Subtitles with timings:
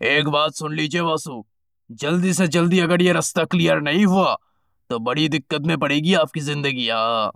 [0.00, 1.42] एक बात सुन लीजिए वासु
[2.00, 4.36] जल्दी से जल्दी अगर ये रास्ता क्लियर नहीं हुआ
[4.90, 7.32] तो बड़ी दिक्कत में पड़ेगी आपकी जिंदगी हाँ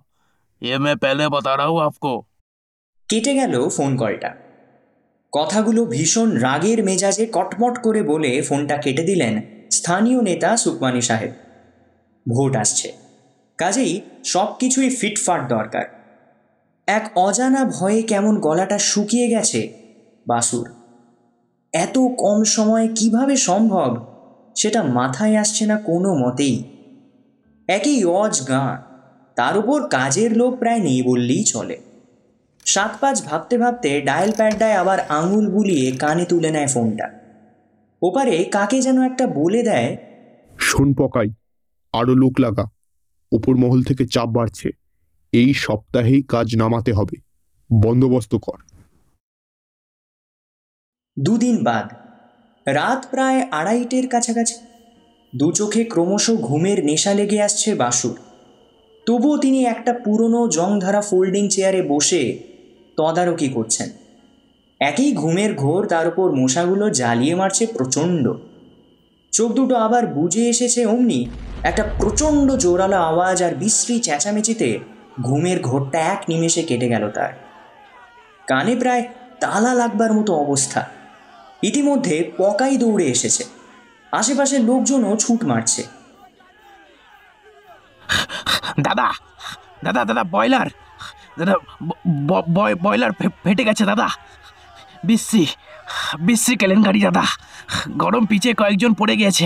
[0.63, 2.13] ये मैं पहले बता रहा हूँ आपको
[3.09, 4.31] কেটে গেল ফোন কলটা
[5.33, 9.35] কথাগুলো ভীষণ রাগের মেজাজে কটমট করে বলে ফোনটা কেটে দিলেন
[9.71, 11.33] স্থানীয় নেতা সুকমানি সাহেব
[12.27, 12.89] ভোট আসছে
[13.59, 13.93] কাজেই
[14.25, 15.87] সব কিছুই ফিটফাট দরকার
[16.89, 19.61] এক অজানা ভয়ে কেমন গলাটা শুকিয়ে গেছে
[20.27, 20.67] বাসুর
[21.74, 23.90] এত কম সময়ে কীভাবে সম্ভব?
[24.56, 26.64] সেটা মাথায় আসছে না কোনো মতেই।
[27.68, 28.78] একই অজ গাঁ
[29.36, 31.78] তার উপর কাজের লোক প্রায় নেই বললেই চলে।
[32.66, 37.08] সাত পাঁচ ভাবতে ভাবতে ডায়াল প্যাডটায় আবার আঙুল বুলিয়ে কানে তুলে নেয় ফোনটা।
[38.02, 39.98] ওপারে কাকে যেন একটা বলে দেয়,
[40.60, 41.30] শোন পকাই
[41.94, 42.66] আরও লোক লাগা,
[43.32, 44.70] ওপর মহল থেকে চাপ বাড়ছে,
[45.34, 47.16] এই সপ্তাহেই কাজ নামাতে হবে,
[47.70, 48.60] বন্দোবস্ত কর।
[51.22, 51.94] দুদিন বাদ।
[52.68, 54.56] রাত প্রায় আড়াইটের কাছাকাছি।
[55.36, 58.18] দু চোখে ক্রমশ ঘুমের নেশা লেগে আসছে বাসুর।
[59.06, 62.40] তবুও তিনি একটা পুরনো জংধারা ফোল্ডিং চেয়ারে বসে
[62.98, 63.90] তদারকি করছেন।
[64.80, 68.34] একই ঘুমের ঘোর তার উপর মশাগুলো জ্বালিয়ে মারছে প্রচণ্ড।
[69.32, 71.30] চোখ দুটো আবার বুঝে এসেছে অমনি
[71.64, 74.80] একটা প্রচণ্ড জোরালো আওয়াজ আর বিশ্রী চেঁচামেচিতে
[75.22, 77.34] ঘুমের ঘোরটা এক নিমেষে কেটে গেল তার।
[78.48, 79.04] কানে প্রায়
[79.40, 80.99] তালা লাগবার মতো অবস্থা।
[81.64, 83.44] ইতিমধ্যে পকাই দৌড়ে এসেছে।
[84.12, 85.84] আশেপাশের লোকজনও ছুট মারছে।
[88.80, 89.08] দাদা
[89.84, 90.70] দাদা দাদা বয়লার
[91.40, 91.56] দাদা
[92.86, 93.12] বয়লার
[93.44, 94.08] ফেটে গেছে দাদা।
[95.04, 95.46] বিশ্রী
[96.20, 97.24] বিশ্রী কেলেঙ্কারি দাদা।
[98.04, 99.46] গরম পিচে কয়েকজন পড়ে গিয়েছে।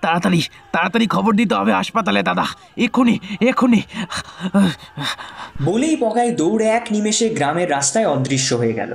[0.00, 0.40] তাড়াতাড়ি
[0.72, 2.46] তাড়াতাড়ি খবর দিতে হবে হাসপাতালে দাদা।
[2.76, 3.14] এক্ষুনি
[3.48, 3.80] এক্ষুনি।
[5.62, 8.92] বলেই পকায় দৌড়ে এক নিমেষে গ্রামের রাস্তায় অদৃশ্য হয়ে গেল।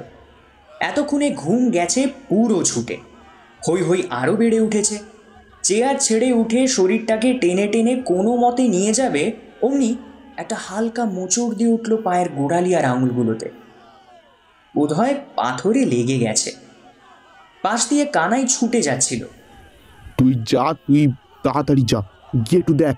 [0.79, 2.97] এতক্ষণে ঘুম গেছে পুরো ছুটে।
[3.69, 4.99] হই হই আরও বেড়ে উঠেছে।
[5.63, 9.95] চেয়ার ছেড়ে উঠে শরীরটাকে টেনে টেনে কোনো মতে নিয়ে যাবে অমনি
[10.37, 13.49] একটা হালকা মোচড় দিয়ে উঠল পায়ের গোড়ালি আর আঙুলগুলোতে।
[14.75, 16.51] বোধহয় পাথরে লেগে গেছে।
[17.61, 19.25] পাশ দিয়ে কানাই ছুটে যাচ্ছিল।
[20.17, 21.07] তুই যা তুই
[21.43, 22.01] তাড়াতাড়ি যা
[22.35, 22.95] গিয়ে একটু দেখ।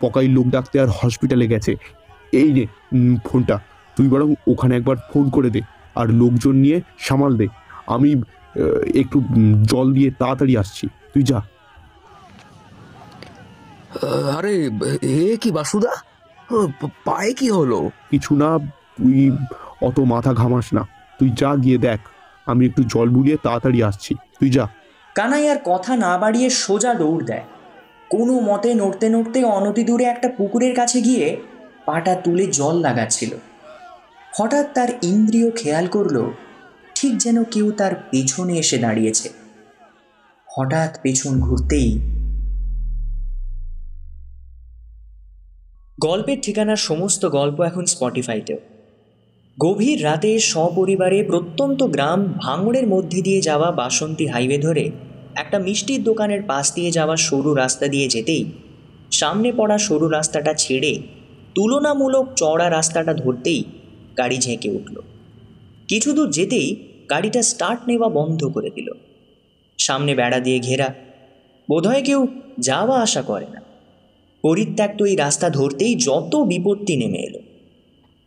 [0.00, 1.76] পকাই লোক ডাকতে আর হসপিটালে গেছে।
[2.32, 3.60] এই উম, ফোনটা
[3.96, 5.60] তুই বরং ওখানে একবার ফোন করে দে।
[5.94, 7.46] আর লোকজন নিয়ে সামাল দে।
[7.86, 8.10] আমি
[8.94, 9.22] একটু
[9.62, 11.38] জল দিয়ে তাড়াতাড়ি আসছি। তুই যা।
[14.38, 14.54] আরে
[15.02, 15.92] এ কি বাসুদা?
[17.04, 17.90] পায়ে কি হলো?
[18.10, 18.58] কিছু না
[18.98, 19.30] তুই
[19.82, 20.82] অত মাথা ঘামাস না।
[21.18, 22.00] তুই যা গিয়ে দেখ।
[22.46, 24.68] আমি একটু জল বুলিয়ে তাড়াতাড়ি আসছি। তুই যা।
[25.14, 27.44] কানাই আর কথা না বাড়িয়ে সোজা দৌড় দেয়।
[28.10, 31.26] কোনো মতে নড়তে নড়তে অনতি দূরে একটা পুকুরের কাছে গিয়ে
[31.86, 33.36] পাটা তুলে জল লাগাচ্ছিল।
[34.32, 36.16] হঠাৎ তার ইন্দ্রিয় খেয়াল করল,
[36.94, 39.28] ঠিক যেন কেউ তার পেছনে এসে দাঁড়িয়েছে।
[40.48, 41.98] হঠাৎ পেছন ঘুরতেই
[45.98, 48.56] গল্পের ঠিকানার সমস্ত গল্প এখন স্পটিফাইতেও।
[49.58, 54.90] গভীর রাতে সপরিবারে প্রত্যন্ত গ্রাম ভাঙড়ের মধ্যে দিয়ে যাওয়া বাসন্তী হাইওয়ে ধরে
[55.34, 58.44] একটা মিষ্টির দোকানের পাশ দিয়ে যাওয়া সরু রাস্তা দিয়ে যেতেই
[59.10, 61.02] সামনে পড়া সরু রাস্তাটা ছেড়ে
[61.54, 63.64] তুলনামূলক চড়া রাস্তাটা ধরতেই
[64.18, 64.96] গাড়ি ঝেঁকে উঠল।
[65.88, 66.76] কিছু দূর যেতেই
[67.10, 68.90] গাড়িটা স্টার্ট নেওয়া বন্ধ করে দিল।
[69.78, 70.94] সামনে বেড়া দিয়ে ঘেরা।
[71.70, 72.26] বোধহয় কেউ
[72.58, 73.62] যাওয়া আসা করে না।
[74.42, 77.38] পরিত্যক্ত এই রাস্তা ধরতেই যত বিপত্তি নেমে এলো।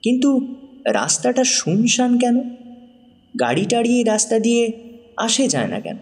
[0.01, 2.55] কিন্তু রাস্তাটা শুনশান কেন?
[3.39, 4.71] গাড়ি টাড়িয়ে রাস্তা দিয়ে
[5.17, 5.97] আসে যায় না কেন?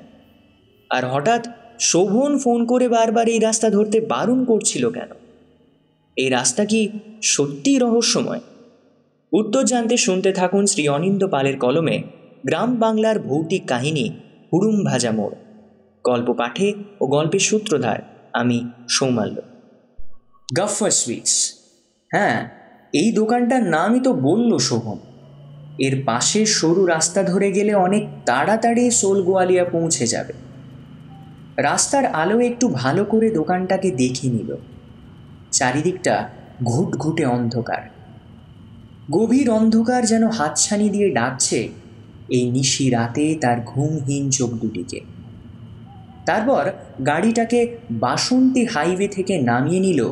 [0.90, 1.48] আর হঠাৎ
[1.80, 5.10] শোভন ফোন করে বারবার এই রাস্তা ধরতে বারণ করছিল কেন?
[6.16, 6.90] এই রাস্তা কি
[7.22, 8.40] সত্যিই রহস্যময়?
[9.34, 12.04] উত্তর জানতে শুনতে থাকুন শ্রী অনিন্দ পালের কলমে
[12.46, 14.10] গ্রাম বাংলার ভৌতিক কাহিনী
[14.54, 15.36] হুড়ুম ভাজা মোড়।
[16.04, 19.42] গল্প পাঠে ও গল্পের সূত্রধার আমি সৌমাল্য।
[20.58, 21.54] গাফার সুইটস
[22.12, 22.50] হ্যাঁ
[22.94, 24.98] এই দোকানটার নামই তো বলল শোভন।
[25.80, 30.34] এর পাশে সরু রাস্তা ধরে গেলে অনেক তাড়াতাড়ি সোল গোয়ালিয়া পৌঁছে যাবে।
[31.58, 34.56] রাস্তার আলো একটু ভালো করে দোকানটাকে দেখে নিল।
[35.52, 36.30] চারিদিকটা
[36.64, 38.03] ঘুটঘুটে অন্ধকার।
[39.12, 41.70] গভীর অন্ধকার যেন হাতছানি দিয়ে ডাকছে
[42.30, 45.02] এই নিশি রাতে তার ঘুমহীন চোখ দুটিকে।
[46.26, 46.72] তারপর
[47.06, 50.12] গাড়িটাকে বাসন্তী হাইওয়ে থেকে নামিয়ে নিল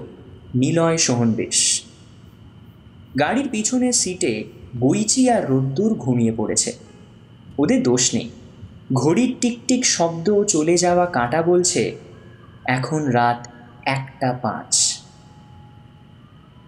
[0.55, 1.83] নিলয় সোহনবেশ।
[3.19, 4.43] গাড়ির পিছনের সিটে
[4.79, 6.73] বইচি আর রোদ্দুর ঘুমিয়ে পড়েছে।
[7.57, 8.29] ওদের দোষ নেই।
[8.93, 11.95] ঘড়ির টিকটিক শব্দ চলে যাওয়া কাঁটা বলছে,
[12.65, 13.47] এখন রাত
[13.85, 14.99] একটা পাঁচ।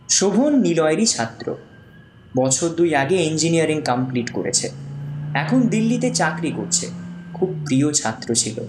[0.10, 1.56] শোভন নিলয়েরই ছাত্র।
[2.38, 4.70] বছর দুই আগে ইঞ্জিনিয়ারিং কমপ্লিট করেছে।
[5.34, 6.88] এখন দিল্লিতে চাকরি করছে।
[7.34, 8.62] খুব প্রিয় ছাত্র ছিল।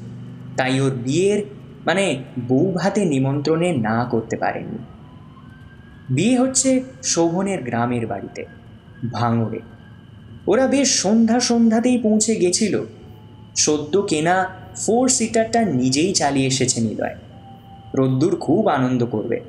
[0.56, 1.42] তাই ওর বিয়ের
[1.86, 4.78] মানে বউ ভাতে নিমন্ত্রণে না করতে পারেনি।
[6.10, 8.44] বিয়ে হচ্ছে শোভনের গ্রামের বাড়িতে,
[9.12, 9.60] ভাঙড়ে।
[10.46, 12.84] ওরা বেশ সন্ধ্যা সন্ধ্যাতেই পৌঁছে গেছিল।
[13.56, 14.46] সদ্য কেনা
[14.76, 17.14] ফোর সিটারটা নিজেই চালিয়ে এসেছে নিলয়।
[17.94, 19.40] রোদ্দুর খুব আনন্দ করবে।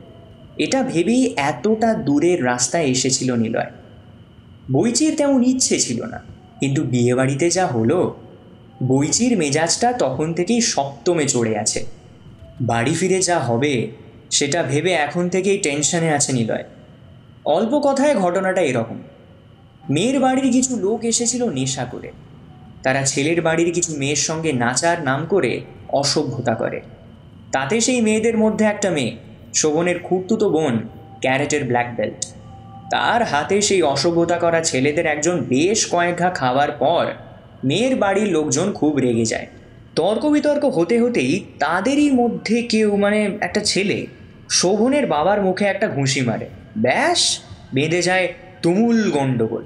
[0.57, 3.71] এটা ভেবেই এতটা দূরের রাস্তায় এসেছিল নিলয়।
[4.71, 6.23] বইচির তেমন ইচ্ছে ছিল না।
[6.59, 8.15] কিন্তু বিয়েবাড়িতে যা হলো,
[8.83, 11.85] বইচির মেজাজটা তখন থেকেই সপ্তমে চড়ে আছে।
[12.61, 13.91] বাড়ি ফিরে যা হবে,
[14.31, 16.63] সেটা ভেবে এখন থেকেই টেনশনে আছে নিলয়।
[17.45, 18.99] অল্প কথায় ঘটনাটা এরকম।
[19.89, 22.11] মেয়ের বাড়ির কিছু লোক এসেছিল নেশা করে।
[22.83, 26.81] তারা ছেলের বাড়ির কিছু মেয়ের সঙ্গে নাচার নাম করে অসভ্যতা করে।
[27.51, 29.15] তাতে সেই মেয়েদের মধ্যে একটা মেয়ে,
[29.53, 30.79] শোভনের খুঁড়তুতো বোন,
[31.21, 32.33] ক্যারেটের ব্ল্যাক বেল্ট।
[32.95, 37.05] তার হাতে সেই অসভ্যতা করা ছেলেদের একজন বেশ কয়েক ঘা খাওয়ার পর
[37.63, 39.47] মেয়ের বাড়ির লোকজন খুব রেগে যায়।
[39.95, 44.07] তর্ক বিতর্ক হতে হতেই তাদেরই মধ্যে কেউ মানে একটা ছেলে
[44.49, 46.45] শোভনের বাবার মুখে একটা ঘুষি মারে।
[46.77, 47.39] ব্যাস,
[47.73, 48.27] বেঁধে যায়
[48.61, 49.63] তুমুল গণ্ডগোল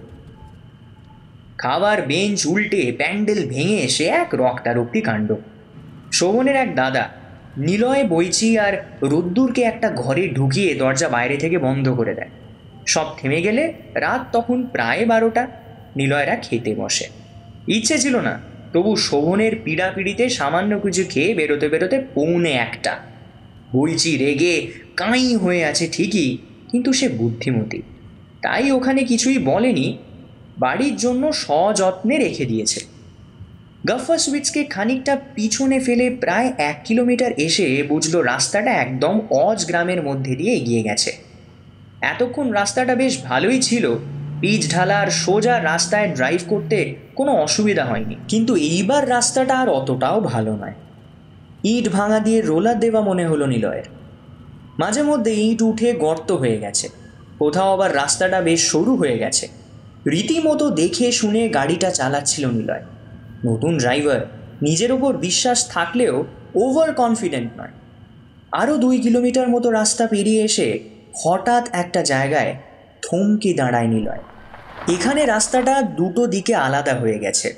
[1.57, 5.35] খাবার বেঞ্চ উল্টে প্যান্ডেল ভেঙে সে এক রক্তারক্তি কাণ্ড।
[6.11, 7.09] শোভনের এক দাদা
[7.57, 8.73] নিলয় বইচি আর
[9.03, 12.29] রোদ্দুরকে একটা ঘরে ঢুকিয়ে দরজা বাইরে থেকে বন্ধ করে দেয়।
[12.85, 15.47] সব থেমে গেলে রাত তখন প্রায় বারোটা।
[15.95, 17.05] নিলয়রা খেতে বসে।
[17.67, 18.39] ইচ্ছে ছিল না,
[18.73, 22.99] তবু শোভনের পীড়াপিড়িতে সামান্য কিছু খেয়ে বেরোতে বেরোতে পৌনে একটা।
[23.73, 26.37] বইচি রেগে কাঁই হয়ে আছে ঠিকই,
[26.71, 27.81] কিন্তু সে বুদ্ধিমতী।
[28.41, 29.97] তাই ওখানে কিছুই বলেনি,
[30.57, 32.79] বাড়ির জন্য সযত্নে রেখে দিয়েছে।
[33.87, 40.35] গাফার সুইটসকে খানিকটা পিছনে ফেলে প্রায় এক কিলোমিটার এসে বুঝলো রাস্তাটা একদম অজ গ্রামের মধ্যে
[40.35, 41.28] দিয়ে এগিয়ে গেছে।
[42.01, 43.95] এতক্ষণ রাস্তাটা বেশ ভালোই ছিল।
[44.41, 50.55] পিচ ঢালার সোজা রাস্তায় ড্রাইভ করতে কোনো অসুবিধা হয়নি। কিন্তু এইবার রাস্তাটা আর অতটাও ভালো
[50.55, 50.73] নয়।
[51.63, 53.83] ইট ভাঙা দিয়ে রোলার দেওয়া মনে হলো নিলয়ের।
[54.79, 56.89] মাঝে মধ্যে ইট উঠে গর্ত হয়ে গেছে।
[57.39, 59.47] কোথাও আবার রাস্তাটা বেশ সরু হয়ে গেছে।
[60.07, 62.83] রীতিমতো দেখে শুনে গাড়িটা চালাচ্ছিল নিলয়।
[63.45, 64.25] নতুন ড্রাইভার
[64.61, 66.25] নিজের ওপর বিশ্বাস থাকলেও
[66.55, 67.69] ওভার কনফিডেন্ট নয়।
[68.51, 72.55] আরও দুই কিলোমিটার মতো রাস্তা পেরিয়ে এসে হঠাৎ একটা জায়গায়
[73.01, 74.19] থমকে দাঁড়ায় নিলয়।
[74.87, 77.55] এখানে রাস্তাটা দুটো দিকে আলাদা হয়ে গেছে।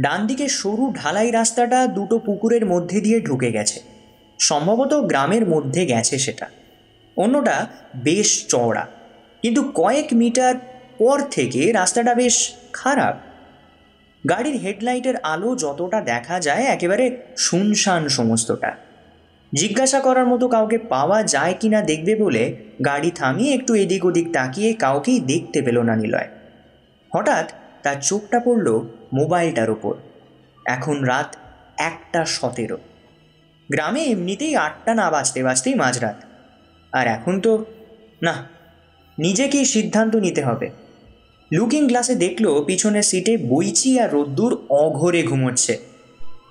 [0.00, 3.80] ডান দিকে সরু ঢালাই রাস্তাটা দুটো পুকুরের মধ্যে দিয়ে ঢুকে গেছে।
[4.38, 6.46] সম্ভবত গ্রামের মধ্যে গেছে সেটা।
[7.16, 7.66] অন্যটা
[7.96, 8.86] বেশ চওড়া।
[9.42, 10.54] কিন্তু কয়েক মিটার
[10.98, 13.16] পর থেকে রাস্তাটা বেশ খারাপ।
[14.28, 18.76] গাড়ির হেডলাইটের আলো যতটা দেখা যায় একেবারে শুনশান সমস্তটা।
[19.54, 24.32] জিজ্ঞাসা করার মতো কাউকে পাওয়া যায় কি না দেখবে বলে গাড়ি থামিয়ে একটু এদিক ওদিক
[24.32, 26.28] তাকিয়ে কাউকেই দেখতে পেল না নিলয়।
[27.14, 27.52] হঠাৎ
[27.82, 28.80] তার চোখটা পড়ল
[29.12, 29.94] মোবাইলটার ওপর।
[30.66, 31.36] এখন রাত
[31.76, 32.78] একটা সতেরো।
[33.70, 36.16] গ্রামে এমনিতেই আটটা না বাজতে বাজতেই মাঝরাত।
[36.92, 37.64] আর এখন তো,
[38.22, 38.48] না,
[39.18, 40.70] নিজেকেই সিদ্ধান্ত নিতে হবে।
[41.52, 45.78] লুকিং গ্লাসে দেখল পিছনের সিটে বইচি আর রোদ্দুর অঘরে ঘুমোচ্ছে।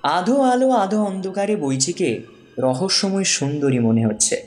[0.02, 2.22] আধো আলো আধো অন্ধকারে বইচিকে
[2.58, 4.42] রহস্যময় সুন্দরী মনে হচ্ছে।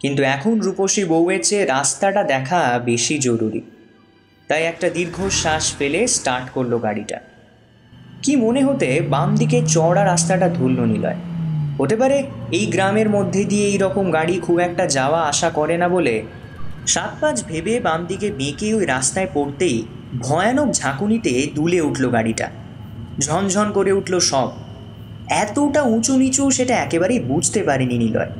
[0.00, 3.60] কিন্তু এখন রূপসী বউয়ের চেয়ে রাস্তাটা দেখা বেশি জরুরি।
[4.48, 7.20] তাই একটা দীর্ঘশ্বাস ফেলে স্টার্ট করল গাড়িটা।
[8.22, 11.16] কি মনে হতে বাম দিকে চওড়া রাস্তাটা ধরল নিলয়।
[11.78, 12.22] হতে পারে
[12.52, 16.22] এই গ্রামের মধ্যে দিয়ে এই রকম গাড়ি খুব একটা যাওয়া আসা করে না বলে
[16.86, 19.82] সাত পাঁচ ভেবে বাম দিকে বেঁকে ওই রাস্তায় পড়তেই
[20.18, 22.50] ভয়ানক ঝাঁকুনিতে দুলে উঠল গাড়িটা।
[23.20, 24.65] ঝনঝন করে উঠল সব।
[25.28, 28.30] এতটা উঁচু নিচু সেটা একেবারেই বুঝতে পারেনি নিলয়।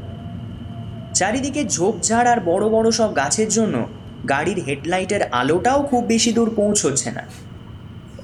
[1.14, 3.88] চারিদিকে ঝোপঝাড় আর বড় বড় সব গাছের জন্য
[4.28, 7.22] গাড়ির হেডলাইটের আলোটাও খুব বেশি দূর পৌঁছচ্ছে না।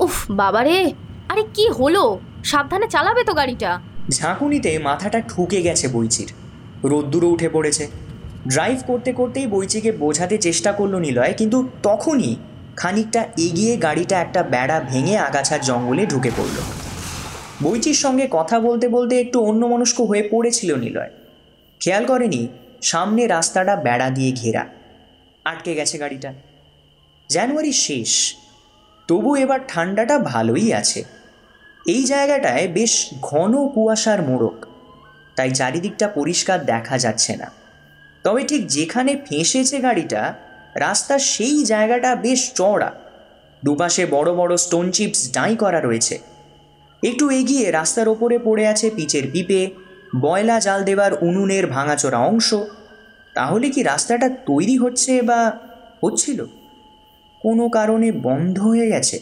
[0.00, 0.92] উফ বাবারে!
[1.28, 2.18] আরে কি হলো?
[2.44, 6.32] সাবধানে চালাবে তো গাড়িটা। ঝাঁকুনিতে মাথাটা ঠুকে গেছে বইচির
[6.84, 7.88] রোদ্দুরও উঠে পড়েছে।
[8.48, 12.36] ড্রাইভ করতে করতেই বইচিকে বোঝাতে চেষ্টা করল নিলয় কিন্তু তখনই
[12.76, 16.81] খানিকটা এগিয়ে গাড়িটা একটা বেড়া ভেঙে আগাছার জঙ্গলে ঢুকে পড়ল।
[17.62, 21.10] বইচির সঙ্গে কথা বলতে বলতে একটু অন্যমনস্ক হয়ে পড়েছিল নিলয়।
[21.80, 22.48] খেয়াল করেনি,
[22.82, 24.66] সামনে রাস্তাটা বেড়া দিয়ে ঘেরা।
[25.44, 26.32] আটকে গেছে গাড়িটা।
[27.28, 28.34] জানুয়ারি শেষ।
[29.08, 31.04] তবু এবার ঠান্ডাটা ভালোই আছে।
[31.86, 34.66] এই জায়গাটায় বেশ ঘন কুয়াশার মোড়ক।
[35.36, 37.50] তাই চারিদিকটা পরিষ্কার দেখা যাচ্ছে না।
[38.24, 40.34] তবে ঠিক যেখানে ফেঁসেছে গাড়িটা,
[40.74, 42.92] রাস্তার সেই জায়গাটা বেশ চওড়া।
[43.64, 46.31] দুপাশে বড় বড় স্টোন চিপস ডাই করা রয়েছে।
[47.02, 49.70] একটু এগিয়ে রাস্তার ওপরে পড়ে আছে পিচের পিপে
[50.20, 52.54] বয়লা জাল দেবার উনুনের ভাঙাচোরা অংশ।
[53.34, 55.60] তাহলে কি রাস্তাটা তৈরি হচ্ছে বা
[56.04, 56.46] হচ্ছিল?
[57.40, 59.18] কোনো কারণে বন্ধ হয়ে গেছে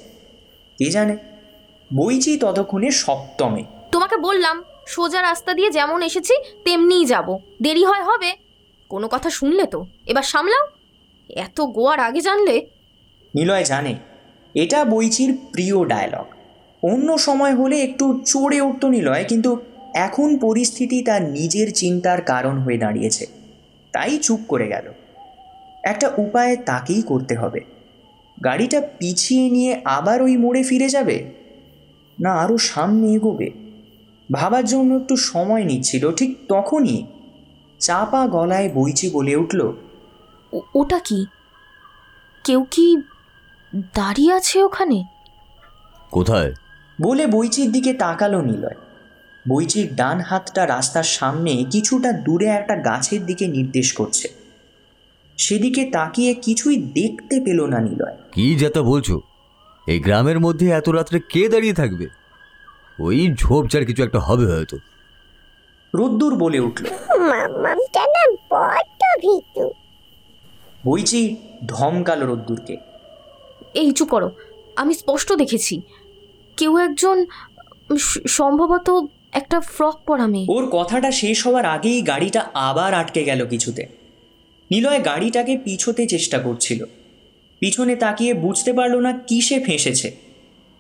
[0.79, 1.17] কে জানে?
[1.95, 6.35] বইচি ততক্ষণে সপ্তমে। তোমাকে বললাম সোজা রাস্তা দিয়ে যেমন এসেছি
[6.65, 8.37] তেমনিই যাব। দেরি হয় হবে?
[8.89, 9.87] কোনো কথা শুনলে তো?
[10.07, 10.67] এবার সামলাও।
[11.31, 12.67] এত গোয়ার আগে জানলে?
[13.35, 13.95] নিলয় জানে
[14.55, 16.40] এটা বইচির প্রিয় ডায়লগ
[16.83, 19.61] অন্য সময় হলে একটু চড়ে উঠত নিলয় কিন্তু
[19.95, 23.27] এখন পরিস্থিতি তার নিজের চিন্তার কারণ হয়ে দাঁড়িয়েছে।
[23.93, 24.93] তাই চুপ করে গেল।
[25.85, 27.61] একটা উপায় তাকেই করতে হবে।
[28.45, 31.31] গাড়িটা পিছিয়ে নিয়ে আবার ওই মোড়ে ফিরে যাবে?
[32.21, 33.51] না আরও সামনে এগোবে?
[34.33, 37.07] ভাবার জন্য একটু সময় নিচ্ছিল ঠিক তখনই
[37.79, 39.73] চাপা গলায় বইচি বলে উঠল
[40.53, 41.27] ও- ওটা কি?
[42.45, 42.97] কেউ কি
[43.75, 45.05] দাঁড়িয়ে আছে ওখানে?
[46.11, 46.53] কোথায়?
[47.03, 48.75] বলে বইচির দিকে তাকালো নিলয়।
[49.49, 54.29] বইচির ডান হাতটা রাস্তার সামনে কিছুটা দূরে একটা গাছের দিকে নির্দেশ করছে।
[55.37, 59.21] সেদিকে তাকিয়ে কিছুই দেখতে পেল না নিলয়। কি যেটা বলছো?
[59.87, 62.09] এই গ্রামের মধ্যে এত রাত্রে কে দাঁড়িয়ে থাকবে?
[62.99, 64.79] ওই ঝোপঝাড় কিছু একটা হবে হয়তো।
[65.95, 66.85] রোদ্দুর বলে উঠল।
[67.19, 69.71] মামামটা না বড্ড ভীতু।
[70.87, 72.77] বইচি ধমকালো রোদ্দুরকে।
[73.75, 74.31] এই চুপ করো
[74.77, 75.83] আমি স্পষ্ট দেখেছি।
[76.57, 77.27] কেউ একজন
[78.29, 83.87] সম্ভবত একটা ফ্রক পরা মেয়ে। ওর কথাটা শেষ হওয়ার আগেই গাড়িটা আবার আটকে গেল কিছুতে।
[84.71, 86.85] নিলয় গাড়িটাকে পিছোতে চেষ্টা করছিল।
[87.59, 90.17] পিছনে তাকিয়ে বুঝতে পারল না কিসে ফেঁসেছে।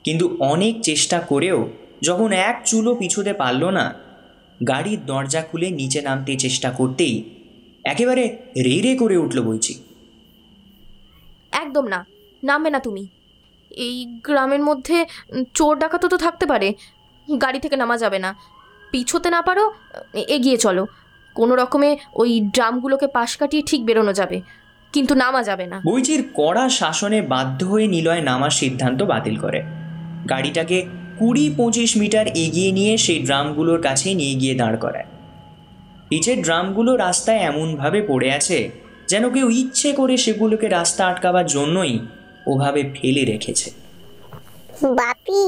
[0.04, 1.70] কিন্তু অনেক চেষ্টা করেও
[2.02, 3.94] যখন এক চুলো পিছোতে পারল না
[4.68, 7.24] গাড়ির দরজা খুলে নিচে নামতে চেষ্টা করতেই
[7.84, 8.24] একেবারে
[8.56, 9.74] রে রে করে উঠল বইছি
[11.52, 12.06] একদম না
[12.44, 13.06] নামবে না তুমি।
[13.70, 15.06] এই গ্রামের মধ্যে
[15.54, 16.74] চোর ডাকাতও তো থাকতে পারে।
[17.42, 18.34] গাড়ি থেকে নামা যাবে না।
[18.90, 19.72] পিছোতে না পারো
[20.14, 20.86] এগিয়ে চলো।
[21.34, 24.40] কোনো রকমে ওই ড্রামগুলোকে পাশ কাটিয়ে ঠিক বেরোনো যাবে।
[24.92, 29.62] কিন্তু নামা যাবে না। বইচির কড়া শাসনে বাধ্য হয়ে নিলয় নামার সিদ্ধান্ত বাতিল করে।
[30.30, 30.86] গাড়িটাকে
[31.18, 35.04] কুড়ি পঁচিশ মিটার এগিয়ে নিয়ে সেই ড্রামগুলোর কাছে নিয়ে গিয়ে দাঁড় করায়।
[36.10, 38.70] নিচের ড্রামগুলো রাস্তায় এমনভাবে পড়ে আছে,
[39.08, 41.98] যেন কেউ ইচ্ছে করে সেগুলোকে রাস্তা আটকাবার জন্যই
[42.46, 43.70] ওভাবে ফেলে রেখেছে।
[44.82, 45.42] বাপি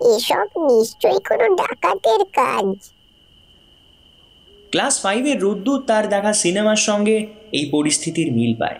[0.00, 2.76] এসব নিশ্চয়ই কোনো ডাকাতের কাজ।
[4.70, 8.78] ক্লাস ফাইভের রোদ্দুর তার দেখা সিনেমার সঙ্গে এই পরিস্থিতির মিল পায়।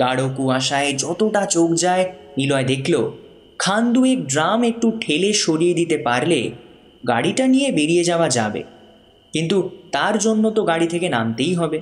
[0.00, 3.10] গাঢ় কুয়াশায় যতটা চোখ যায় নিলয় দেখল
[3.58, 6.50] খান দুয়েক ড্রাম একটু ঠেলে সরিয়ে দিতে পারলে
[7.08, 8.62] গাড়িটা নিয়ে বেরিয়ে যাওয়া যাবে।
[9.32, 11.80] কিন্তু তার জন্য তো গাড়ি থেকে নামতেই হবে।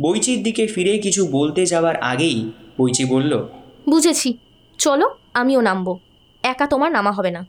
[0.00, 3.46] বইচির দিকে ফিরে কিছু বলতে যাওয়ার আগেই বইচি বলল
[3.88, 4.38] বুঝেছি।
[4.78, 5.98] চলো আমিও নামবো।
[6.42, 7.46] একা তোমার নামা হবে না।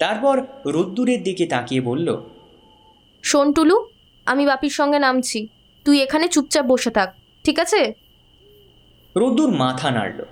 [0.00, 2.16] তারপর রোদ্দুরের দিকে তাকিয়ে বলল
[3.22, 3.86] শোন টুলু
[4.26, 5.48] আমি বাপির সঙ্গে নামছি।
[5.84, 7.94] তুই এখানে চুপচাপ বসে থাক ঠিক আছে?
[9.16, 10.22] রোদ্দুর মাথা নাড়ল।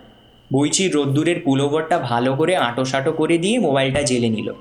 [0.52, 4.52] বইচির রোদ্দুরের পুলোভরটা ভালো করে আঁটোসাঁটো করে দিয়ে মোবাইলটা জেলে নিল।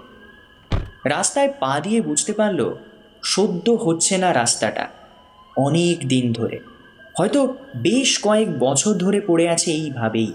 [1.06, 2.74] রাস্তায় পা দিয়ে বুঝতে পারল
[3.24, 4.88] সদ্য হচ্ছে না রাস্তাটা
[5.58, 6.60] অনেক দিন ধরে।
[7.20, 10.32] হয়তো বেশ কয়েক বছর ধরে পড়ে আছে এইভাবেই।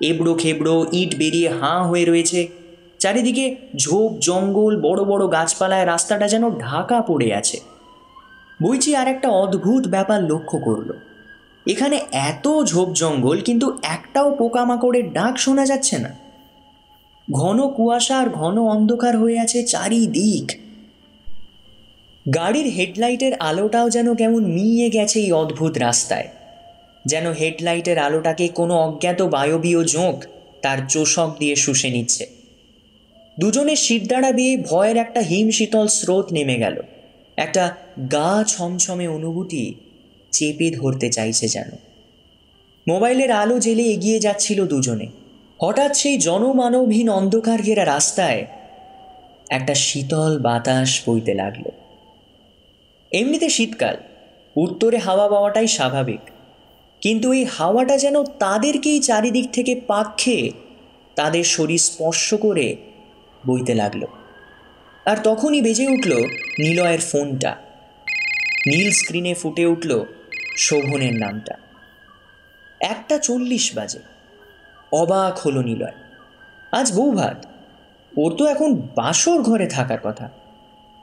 [0.00, 2.48] এবড়ো খেবড়ো ইট বেরিয়ে হাঁ হয়ে রয়েছে,
[2.98, 7.58] চারিদিকে ঝোপ, জঙ্গল, বড় বড় গাছপালায় রাস্তাটা যেন ঢাকা পড়ে আছে।
[8.62, 10.92] বইচি আর একটা অদ্ভুত ব্যাপার লক্ষ্য করল।
[11.66, 16.10] এখানে এত ঝোপ জঙ্গল, কিন্তু একটাও পোকামাকড়ের ডাক শোনা যাচ্ছে না।
[17.32, 20.69] ঘন কুয়াশা আর ঘন অন্ধকার হয়ে আছে চারিদিক।
[22.34, 26.28] গাড়ির হেডলাইটের আলোটাও যেন কেমন মিয়ে গেছে এই অদ্ভুত রাস্তায়।
[27.06, 30.24] যেন হেডলাইটের আলোটাকে কোনো অজ্ঞাত বায়বীয় জোঁক
[30.62, 32.26] তার চোষক দিয়ে শুষে নিচ্ছে।
[33.40, 36.82] দুজনের শিরদাঁড়া বেয়ে ভয়ের একটা হিমশীতল স্রোত নেমে গেল।
[37.36, 37.76] একটা
[38.12, 39.74] গা ছমছমে অনুভূতি
[40.30, 41.70] চেপে ধরতে চাইছে যেন।
[42.88, 45.06] মোবাইলের আলো জেলে এগিয়ে যাচ্ছিল দুজনে।
[45.62, 48.46] হঠাৎ সেই জনমানবহীন অন্ধকার ঘেরা রাস্তায়
[49.50, 51.79] একটা শীতল বাতাস বইতে লাগল।
[53.12, 53.96] এমনিতে শীতকাল,
[54.56, 56.20] উত্তরে হাওয়া পাওয়াটাই স্বাভাবিক।
[57.00, 60.52] কিন্তু এই হাওয়াটা যেন তাদেরকেই চারিদিক থেকে পাক খেয়ে
[61.16, 62.76] তাদের শরীর স্পর্শ করে
[63.46, 64.04] বইতে লাগল।
[65.06, 66.12] আর তখনই বেজে উঠল
[66.58, 67.56] নিলয়ের ফোনটা।
[68.66, 70.04] নীল স্ক্রিনে ফুটে উঠল
[70.56, 71.54] শোভনের নামটা।
[72.80, 73.98] একটা চল্লিশ বাজে।
[74.92, 75.92] অবাক হলো নিলয়।
[76.72, 77.46] আজ বৌভাত,
[78.16, 80.30] ওর তো এখন বাসর ঘরে থাকার কথা।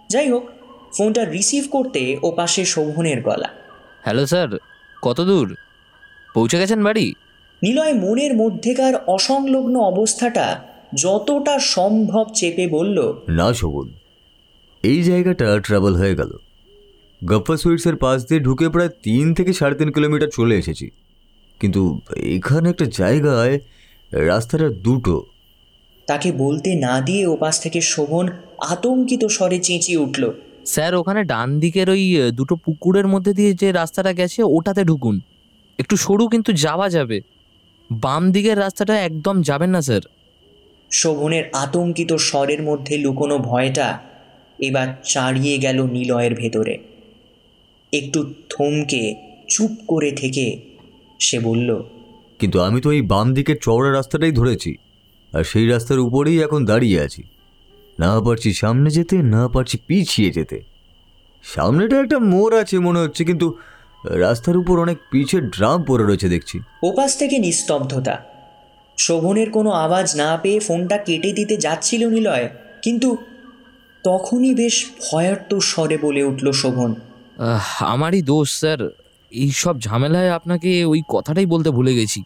[0.09, 0.49] যাই হোক
[0.93, 3.49] ফোনটা রিসিভ করতে ও পাশে শোভনের গলা।
[4.03, 4.57] হ্যালো স্যার
[5.01, 5.55] কত দূর?
[6.33, 7.13] পৌঁছে গেছেন বাড়ি?
[7.63, 10.63] নিলয় মনের মধ্যেকার অসংলগ্ন অবস্থাটা
[10.95, 13.93] যতটা সম্ভব চেপে বলল না শোভন
[14.83, 16.37] এই জায়গাটা ট্রাভেল হয়ে গেল।
[17.25, 20.89] গপ্পা সুইটসের পাশ দিয়ে ঢুকে প্রায় তিন থেকে সাড়ে তিন কিলোমিটার চলে এসেছি।
[21.59, 23.59] কিন্তু এখানে একটা জায়গায়
[24.11, 25.23] রাস্তাটা দুটো।
[26.07, 28.29] তাকে বলতে না দিয়ে ওপাশ থেকে শোভন
[28.67, 30.31] আতঙ্কিত স্বরে চেঁচিয়ে উঠল
[30.67, 35.19] স্যার ওখানে ডান দিকের ওই দুটো পুকুরের মধ্যে দিয়ে যে রাস্তাটা গেছে ওটাতে ঢুকুন।
[35.79, 37.21] একটু সরু কিন্তু যাওয়া যাবে।
[37.89, 40.03] বাম দিকের রাস্তাটা একদম যাবেন না স্যার।
[40.91, 43.99] শোভনের আতঙ্কিত স্বরের মধ্যে লুকোনো ভয়টা
[44.59, 46.77] এবার চাড়িয়ে গেল নিলয়ের ভেতরে।
[47.93, 48.19] একটু
[48.49, 49.03] থমকে
[49.47, 50.45] চুপ করে থেকে
[51.19, 51.69] সে বলল
[52.39, 54.71] কিন্তু আমি তো এই বাম দিকের চওড়া রাস্তাটাই ধরেছি
[55.33, 57.23] আর সেই রাস্তার উপরেই এখন দাঁড়িয়ে আছি।
[57.99, 60.61] না পারছি সামনে যেতে না পারছি পিছিয়ে যেতে।
[61.43, 63.57] সামনেটা একটা মোড় আছে মনে হচ্ছে কিন্তু
[64.03, 68.23] রাস্তার উপর অনেক পিছের ড্রাম পড়ে রয়েছে দেখছি। ওপাশ থেকে নিস্তব্ধতা।
[68.97, 72.49] শোভনের কোনো আওয়াজ না পেয়ে ফোনটা কেটে দিতে যাচ্ছিল নিলয়
[72.81, 73.17] কিন্তু
[74.03, 76.95] তখনই বেশ ভয়ার্ত স্বরে বলে উঠল শোভন।
[77.79, 78.89] আমারই দোষ স্যার।
[79.31, 82.23] এই সব ঝামেলায় আপনাকে ওই কথাটাই বলতে ভুলে গেছি।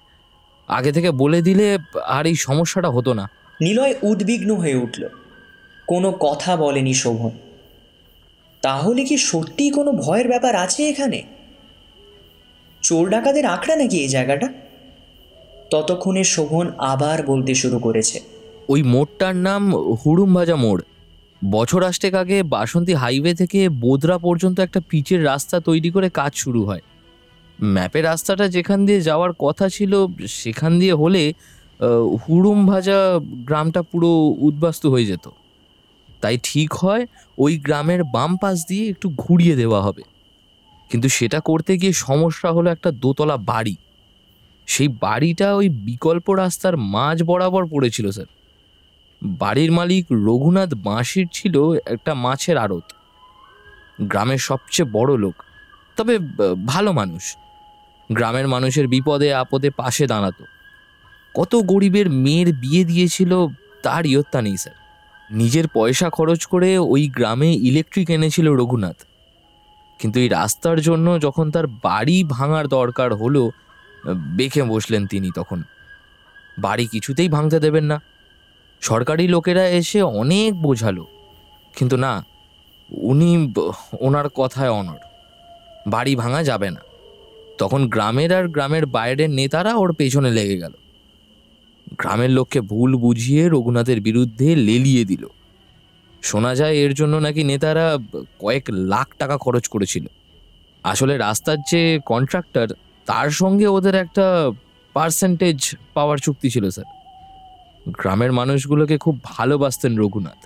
[0.67, 3.29] আগে থেকে বলে দিলে আর এই সমস্যাটা হতো না।
[3.61, 5.03] নিলয় উদ্বিগ্ন হয়ে উঠল।
[5.87, 7.29] কোনো কথা বলেনি শোভন।
[8.61, 11.23] তাহলে কি সত্যিই কোনো ভয়ের ব্যাপার আছে এখানে?
[12.81, 14.53] চোর ডাকাতের আখড়া নাকি এই জায়গাটা?
[15.71, 18.19] ততক্ষণে শোভন আবার বলতে শুরু করেছে।
[18.69, 20.81] ওই মোড়টার নাম হুড়ুম ভাজা মোড়।
[21.51, 26.65] বছর আষ্টেক আগে বাসন্তী হাইওয়ে থেকে বোদরা পর্যন্ত একটা পিচের রাস্তা তৈরি করে কাজ শুরু
[26.65, 26.81] হয়।
[27.63, 31.33] ম্যাপে রাস্তাটা যেখান দিয়ে যাওয়ার কথা ছিল সেখান দিয়ে হলে
[31.79, 35.29] আহ, হুড়ুম ভাজা গ্রামটা পুরো উদ্বাস্তু হয়ে যেত।
[36.21, 37.05] তাই ঠিক হয়
[37.37, 40.03] ওই গ্রামের বাম পাশ দিয়ে একটু ঘুরিয়ে দেওয়া হবে।
[40.89, 43.75] কিন্তু সেটা করতে গিয়ে সমস্যা হলো একটা দোতলা বাড়ি।
[44.67, 48.25] সেই বাড়িটা ওই বিকল্প রাস্তার মাঝ বরাবর পড়েছিল, স্যার।
[49.23, 52.87] বাড়ির মালিক রঘুনাথ বাঁশির ছিল একটা মাছের আড়ত।
[54.01, 55.43] গ্রামের সবচেয়ে বড় লোক,
[55.97, 56.19] তবে
[56.65, 57.37] ভালো মানুষ।
[58.11, 60.43] গ্রামের মানুষের বিপদে আপদে পাশে দাঁড়াতো।
[61.35, 63.31] কত গরিবের মেয়ের বিয়ে দিয়েছিল
[63.83, 64.80] তার ইয়ত্তা নেই, স্যার।
[65.31, 68.95] নিজের পয়সা খরচ করে ওই গ্রামে ইলেকট্রিক এনেছিল রঘুনাথ।
[69.99, 73.51] কিন্তু এই রাস্তার জন্য যখন তার বাড়ি ভাঙার দরকার হলো,
[74.35, 75.63] বেঁকে বসলেন তিনি তখন।
[76.59, 78.01] বাড়ি কিছুতেই ভাঙতে দেবেন না।
[78.81, 81.07] সরকারি লোকেরা এসে অনেক বোঝালো।
[81.75, 82.25] কিন্তু না,
[82.89, 83.53] উনি
[83.99, 84.97] ওনার কথায় অনড়।
[85.87, 86.79] বাড়ি ভাঙা যাবে না।
[87.57, 90.71] তখন গ্রামের আর গ্রামের বাইরের নেতারা ওর পেছনে লেগে গেল।
[91.97, 95.27] গ্রামের লোককে ভুল বুঝিয়ে রঘুনাথের বিরুদ্ধে লেলিয়ে দিল।
[96.21, 97.97] শোনা যায় এর জন্য নাকি নেতারা
[98.39, 100.05] কয়েক লাখ টাকা খরচ করেছিল।
[100.83, 102.67] আসলে রাস্তার যে কন্ট্রাক্টর
[103.07, 104.51] তার সঙ্গে ওদের একটা
[104.93, 106.85] পার্সেন্টেজ পাওয়ার চুক্তি ছিল স্যার
[107.87, 110.37] গ্রামের মানুষগুলোকে খুব ভালোবাসতেন রঘুনাথ।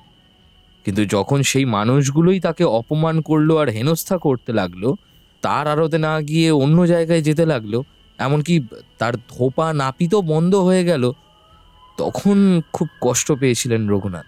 [0.86, 4.94] কিন্তু যখন সেই মানুষগুলোই তাকে অপমান করল আর হেনস্থা করতে লাগল,
[5.42, 7.82] তার আড়তে না গিয়ে অন্য জায়গায় যেতে লাগল,
[8.20, 11.12] এমনকি তার ধোপা নাপিতও বন্ধ হয়ে গেল
[11.98, 14.26] তখন খুব কষ্ট পেয়েছিলেন রঘুনাথ।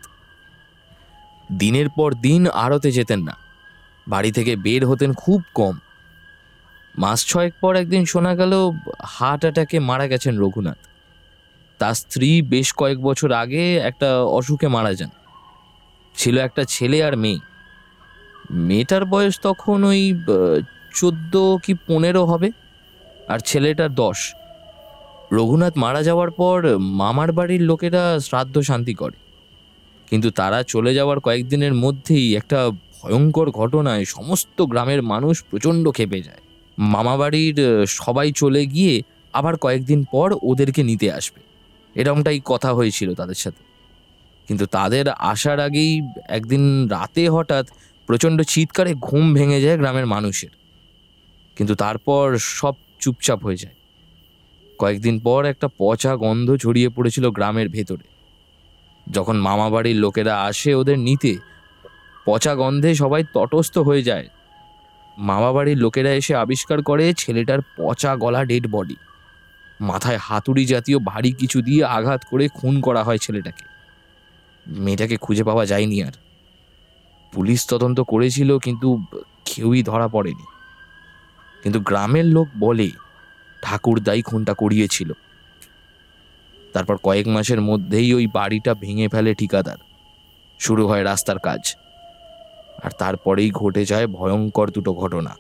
[1.51, 3.35] দিনের পর দিন আড়তে যেতেন না।
[4.07, 5.77] বাড়ি থেকে বের হতেন খুব কম।
[6.97, 8.53] মাস ছয়েক পর একদিন শোনা গেল,
[9.05, 10.77] হার্ট অ্যাটাকে মারা গেছেন রঘুনাথ।
[11.79, 15.09] তার স্ত্রী বেশ কয়েক বছর আগে একটা অসুখে মারা যান।
[16.15, 17.39] ছিল একটা ছেলে আর মেয়ে।
[18.51, 20.23] মেয়েটার বয়স তখন ওই
[20.93, 22.51] চোদ্দ কি পনেরো হবে।
[23.27, 24.33] আর ছেলেটার দশ।
[25.31, 29.17] রঘুনাথ মারা যাওয়ার পর মামার বাড়ির লোকেরা শ্রাদ্ধ শান্তি করে।
[30.09, 32.69] কিন্তু তারা চলে যাওয়ার কয়েকদিনের মধ্যেই একটা
[33.01, 36.41] ভয়ঙ্কর ঘটনায় সমস্ত গ্রামের মানুষ প্রচণ্ড খেপে যায়।
[36.77, 39.01] মামা বাড়ির সবাই চলে গিয়ে
[39.33, 41.41] আবার কয়েকদিন পর ওদেরকে নিতে আসবে।
[41.99, 43.63] এরকমটাই কথা হয়েছিল তাদের সাথে।
[44.47, 47.67] কিন্তু তাদের আসার আগেই একদিন রাতে হঠাৎ
[48.07, 50.49] প্রচণ্ড চিৎকারে ঘুম ভেঙে যায় গ্রামের মানুষের।
[51.55, 53.76] কিন্তু তারপর সব চুপচাপ হয়ে যায়।
[54.79, 58.07] কয়েকদিন পর একটা পচা গন্ধ ছড়িয়ে পড়েছিল গ্রামের ভেতরে।
[59.11, 61.37] যখন মামা বাড়ির লোকেরা আসে ওদের নিতে,
[62.25, 64.27] পচা গন্ধে সবাই তটস্থ হয়ে যায়।
[65.17, 68.95] মামা বাড়ির লোকেরা এসে আবিষ্কার করে ছেলেটার পচা গলা ডেড বডি।
[69.81, 73.65] মাথায় হাতুড়ি জাতীয় ভারী কিছু দিয়ে আঘাত করে খুন করা হয় ছেলেটাকে।
[74.67, 76.11] মেয়েটাকে খুঁজে পাওয়া যায়নি আর।
[77.31, 79.01] পুলিশ তদন্ত করেছিল, কিন্তু
[79.45, 80.45] কেউই ধরা পড়েনি।
[81.63, 82.91] কিন্তু গ্রামের লোক বলে
[83.61, 85.11] ঠাকুরদাই খুনটা করিয়েছিল।
[86.73, 89.77] তারপর কয়েক মাসের মধ্যেই ওই বাড়িটা ভেঙে ফেলে ঠিকাদার।
[90.59, 91.75] শুরু হয় রাস্তার কাজ।
[92.83, 95.35] আর তারপরেই ঘটে যায় ভয়ঙ্কর দুটো ঘটনা।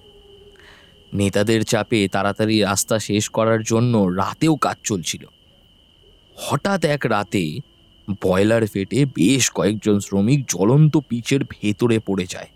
[1.13, 5.25] নেতাদের চাপে তাড়াতাড়ি রাস্তা শেষ করার জন্য রাতেও কাজ চলছিল।
[6.35, 7.59] হঠাৎ এক রাতে
[8.21, 12.47] বয়লার ফেটে বেশ কয়েকজন শ্রমিক জ্বলন্ত পিচের ভেতরে পড়ে যায়।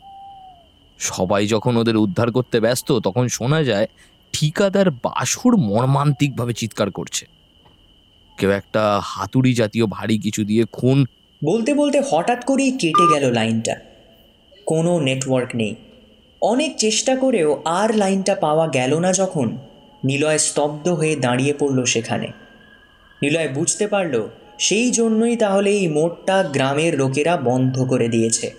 [1.00, 3.88] সবাই যখন ওদের উদ্ধার করতে ব্যস্ত, তখন শোনা যায়
[4.34, 7.26] ঠিকাদার বাসুর মর্মান্তিকভাবে চিৎকার করছে।
[8.38, 11.06] কেউ একটা হাতুড়ি জাতীয় ভারী কিছু দিয়ে খুন।
[11.44, 13.76] বলতে বলতে হঠাৎ করেই কেটে গেল লাইনটা।
[14.66, 15.76] কোনো নেটওয়ার্ক নেই।
[16.42, 19.58] অনেক চেষ্টা করেও আর লাইনটা পাওয়া গেল না যখন
[20.04, 22.28] নিলয় স্তব্ধ হয়ে দাঁড়িয়ে পড়ল সেখানে।
[23.22, 24.28] নিলয় বুঝতে পারল,
[24.60, 28.52] সেই জন্যই তাহলে এই মোড়টা গ্রামের লোকেরা বন্ধ করে দিয়েছে।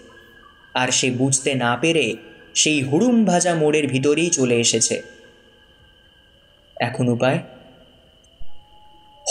[0.75, 2.17] আর সে বুঝতে না পেরে
[2.55, 5.12] সেই হুড়ুম ভাজা মোড়ের ভিতরেই চলে এসেছে।
[6.81, 7.39] এখন উপায়?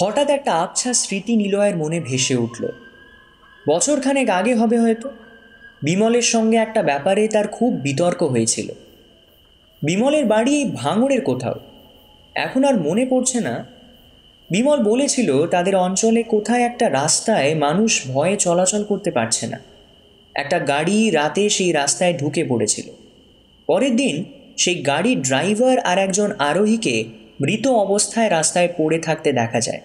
[0.01, 2.67] হঠাৎ একটা আবছা স্মৃতি নিলয়ের মনে ভেসে উঠল।
[3.67, 5.09] বছরখানেক আগে হবে হয়তো।
[5.81, 8.71] বিমলের সঙ্গে একটা ব্যাপারে তার খুব বিতর্ক হয়েছিল।
[9.83, 11.55] বিমলের বাড়ি ভাঙড়ের কোথাও।
[12.35, 13.65] এখন আর মনে পড়ছে না।
[14.49, 19.59] বিমল বলেছিল তাদের অঞ্চলে কোথায় একটা রাস্তায় মানুষ ভয়ে চলাচল করতে পারছে না।
[20.35, 22.89] একটা গাড়ি রাতে সেই রাস্তায় ঢুকে পড়েছিল।
[23.67, 24.23] পরের দিন
[24.57, 29.81] সেই গাড়ির ড্রাইভার আর একজন আরোহীকে মৃত অবস্থায় রাস্তায় পড়ে থাকতে দেখা যায়।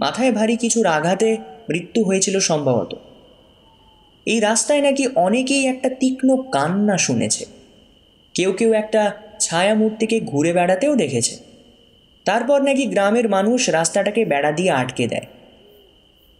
[0.00, 1.36] মাথায় ভারী কিছুর আঘাতে
[1.68, 2.94] মৃত্যু হয়েছিল সম্ভবত।
[4.26, 7.46] এই রাস্তায় নাকি অনেকেই একটা তীক্ষ্ণ কান্না শুনেছে।
[8.34, 11.36] কেউ কেউ একটা ছায়া মূর্তিকে ঘুরে বেড়াতেও দেখেছে।
[12.24, 15.26] তারপর নাকি গ্রামের মানুষ রাস্তাটাকে বেড়া দিয়ে আটকে দেয়।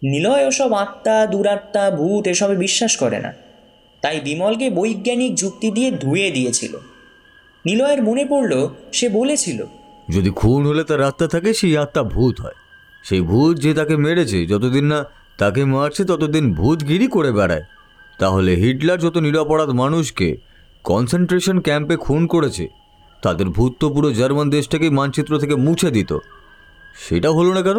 [0.03, 3.35] নিলয় ওসব আত্মা, দুরাত্মা, ভূত এসবে বিশ্বাস করে না।
[4.03, 6.77] তাই বিমলকে বৈজ্ঞানিক যুক্তি দিয়ে ধুয়ে দিয়েছিল।
[7.67, 9.67] নিলয়ের মনে পড়ল, সে বলেছিল
[10.11, 12.59] যদি খুন হলে তার আত্মা থাকে, সেই আত্মা ভূত হয়।
[13.05, 14.99] সেই ভূত যে তাকে মেরেছে, যতদিন না
[15.39, 17.65] তাকে মারছে, ততদিন ভূতগিরি করে বেড়ায়।
[18.19, 20.29] তাহলে হিটলার যত নিরপরাধ মানুষকে
[20.85, 22.65] কনসেন্ট্রেশন ক্যাম্পে খুন করেছে,
[23.23, 26.13] তাদের ভূত তো পুরো জার্মান দেশটাকেই মানচিত্র থেকে মুছে দিত।
[26.97, 27.79] সেটা হলো না কেন?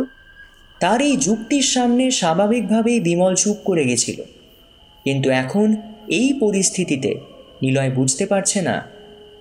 [0.80, 4.20] তার এই যুক্তির সামনে স্বাভাবিকভাবেই বিমল চুপ করে গেছিল।
[5.06, 5.67] কিন্তু এখন
[6.08, 7.12] এই পরিস্থিতিতে
[7.62, 8.76] নিলয় বুঝতে পারছে না,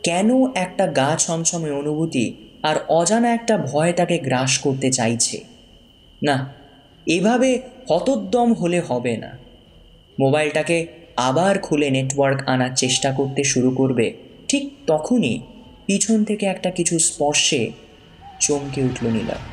[0.04, 2.26] কেন একটা গা ছমছমে অনুভূতি
[2.62, 5.40] আর অজানা একটা ভয় তাকে গ্রাস করতে চাইছে।
[6.24, 6.52] না,
[7.06, 9.38] এভাবে হতোদ্যম হলে হবে না।
[10.20, 14.14] মোবাইলটাকে আবার খুলে নেটওয়ার্ক আনার চেষ্টা করতে শুরু করবে।
[14.48, 15.40] ঠিক তখনই
[15.86, 17.70] পিছন থেকে একটা কিছু স্পর্শে
[18.40, 19.44] চমকে উঠল নিলয়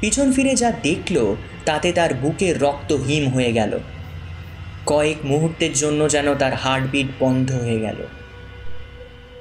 [0.00, 3.78] পিছন ফিরে যা দেখল, তাতে তার বুকের রক্ত হিম হয়ে গেল।
[4.86, 7.96] কয়েক মুহূর্তের জন্য যেন তার হার্টবিট বন্ধ হয়ে গেল।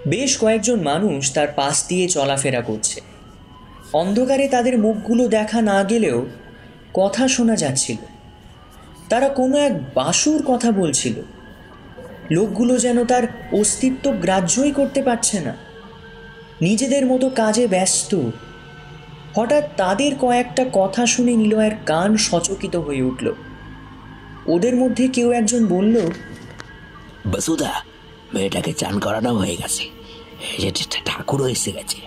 [0.07, 3.01] বেশ কয়েকজন মানুষ তার পাশ দিয়ে চলাফেরা করছে।
[3.93, 6.25] অন্ধকারে তাদের মুখগুলো দেখা না গেলেও
[6.93, 7.97] কথা শোনা যাচ্ছিল।
[9.09, 11.13] তারা কোনো এক বাসুর কথা বলছিল।
[12.31, 13.23] লোকগুলো যেন তার
[13.59, 15.55] অস্তিত্ব গ্রাহ্যই করতে পারছে না।
[16.61, 18.15] নিজেদের মতো কাজে ব্যস্ত।
[19.35, 23.33] হঠাৎ তাদের কয়েকটা কথা শুনে নিলয়ের কান সচকিত হয়ে উঠল।
[24.47, 26.01] ওদের মধ্যে কেউ একজন বলল
[27.31, 27.88] বসুদা
[28.33, 29.83] মেয়েটাকে চান করানো হয়ে গেছে।
[31.05, 31.97] ঠাকুরও এসে গেছে।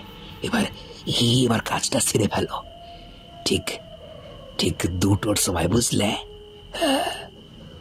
[0.43, 0.61] এবার
[1.07, 2.63] এই এবার কাজটা সেরে ফেলো।
[3.45, 3.61] ঠিক
[4.57, 6.05] ঠিক দুটোর সময় বুঝলে?
[6.73, 7.03] হ্যাঁ,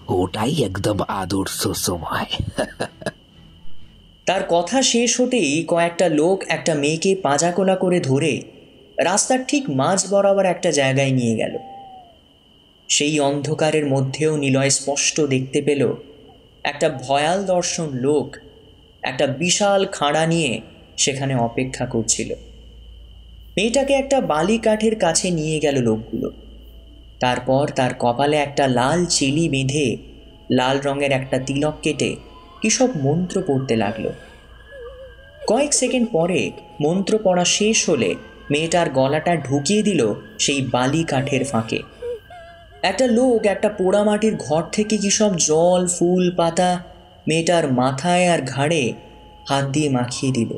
[0.08, 2.26] ওটাই একদম আদর্শ সময়।
[4.26, 8.42] তার কথা শেষ হতেই কয়েকটা লোক একটা মেয়েকে পাঁজাকোলা করে ধরে
[8.98, 11.58] রাস্তার ঠিক মাঝ বরাবর একটা জায়গায় নিয়ে গেল।
[12.88, 15.96] সেই অন্ধকারের মধ্যেও নিলয় স্পষ্ট দেখতে পেল
[16.64, 18.36] একটা ভয়াল দর্শন লোক
[19.02, 20.60] একটা বিশাল খাঁড়া নিয়ে
[20.96, 22.34] সেখানে অপেক্ষা করছিল।
[23.56, 26.30] মেয়েটাকে একটা বালি কাঠের কাছে নিয়ে গেল লোকগুলো।
[27.20, 29.96] তারপর তার কপালে একটা লাল চিলি বেঁধে
[30.50, 32.16] লাল রঙের একটা তিলক কেটে
[32.60, 34.08] কিসব মন্ত্র পড়তে লাগল।
[35.46, 38.14] কয়েক সেকেন্ড পরে মন্ত্র পড়া শেষ হলে
[38.50, 41.91] মেয়েটার গলাটা ঢুকিয়ে দিল সেই বালি কাঠের ফাঁকে।
[42.82, 46.82] একটা লোক একটা পোড়ামাটির ঘর থেকে কি সব জল, ফুল, পাতা
[47.28, 48.92] মেয়েটার মাথায় আর ঘাড়ে
[49.48, 50.56] হাত দিয়ে মাখিয়ে দিল।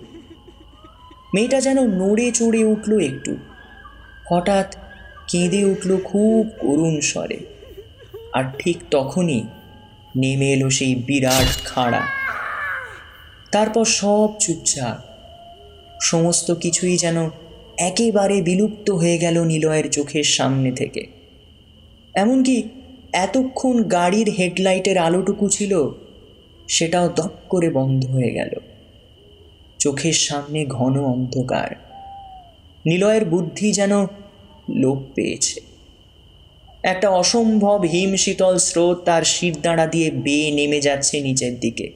[1.34, 3.36] মেয়েটা যেন নড়ে চড়ে উঠল একটু।
[4.30, 4.76] হঠাৎ
[5.28, 7.38] কেঁদে উঠল খুব করুণ স্বরে।
[8.32, 9.44] আর ঠিক তখনই
[10.16, 12.00] নেমে এলো সেই বিরাট খাড়া।
[13.50, 15.04] তারপর সব চুপচাপ।
[16.00, 17.30] সমস্ত কিছুই যেন
[17.78, 21.23] একেবারে বিলুপ্ত হয়ে গেল নিলয়ের চোখের সামনে থেকে।
[22.14, 22.62] এমনকি
[23.12, 25.90] এতক্ষণ গাড়ির হেডলাইটের আলোটুকু ছিল,
[26.68, 28.50] সেটাও দপ করে বন্ধ হয়ে গেল।
[29.78, 31.74] চোখের সামনে ঘন অন্ধকার।
[32.86, 34.06] নিলয়ের বুদ্ধি যেন
[34.70, 35.60] লোপ পেয়েছে।
[36.82, 41.92] একটা অসম্ভব হিম শীতল স্রোত তার শিরদাঁড়া দিয়ে বেয়ে নেমে যাচ্ছে নিচের দিকে।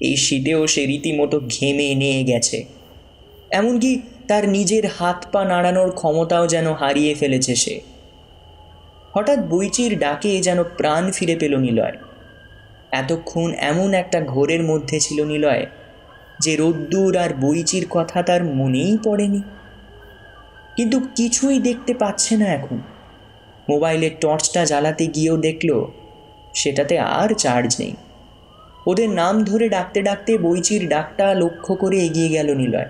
[0.00, 2.64] এই শীতেও সে রীতিমতো ঘেমে নিয়ে গেছে।
[3.50, 7.91] এমনকি তার নিজের হাত পা নাড়ানোর ক্ষমতাও যেন হারিয়ে ফেলেছে সে।
[9.12, 11.92] হঠাৎ বইচির ডাকে যেন প্রাণ ফিরে পেল নিলয়।
[12.92, 15.66] এতক্ষণ এমন একটা ঘোরের মধ্যে ছিল নিলয়,
[16.40, 19.42] যে রোদ্দুর আর বইচির কথা তার মনেই পড়েনি।
[20.76, 22.78] কিন্তু কিছুই দেখতে পাচ্ছে না এখন।
[23.68, 25.84] মোবাইলের টর্চটা জ্বালাতে গিয়েও দেখল,
[26.54, 27.94] সেটাতে আর চার্জ নেই।
[28.86, 32.86] ওদের নাম ধরে ডাকতে ডাকতে বইচির ডাকটা লক্ষ্য করে এগিয়ে গেল নিলয়।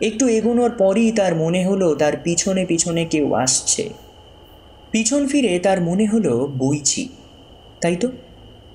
[0.00, 4.03] একটু এগোনোর পরই তার মনে হলো তার পিছনে পিছনে কেউ আসছে।
[4.94, 7.08] পিছন ফিরে তার মনে হলো বইচি।
[7.80, 8.08] তাই তো?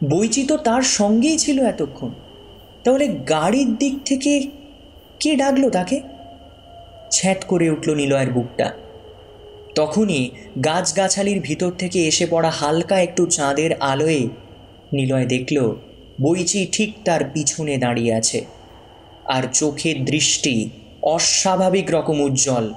[0.09, 2.09] বইচি তো তার সঙ্গেই ছিল এতক্ষণ।
[2.83, 4.47] তাহলে গাড়ির দিক থেকে
[5.19, 6.01] কে ডাকলো তাকে?
[7.11, 8.71] ছ্যাট করে উঠল নিলয়ের বুকটা।
[9.75, 10.29] তখনই
[10.65, 14.27] গাছগাছালির ভিতর থেকে এসে পড়া হালকা একটু চাঁদের আলোয়
[14.93, 15.75] নিলয় দেখল
[16.21, 18.45] বইচি ঠিক তার পিছনে দাঁড়িয়ে আছে।
[19.25, 20.69] আর চোখের দৃষ্টি
[21.01, 22.73] অস্বাভাবিক রকম উজ্জ্বল।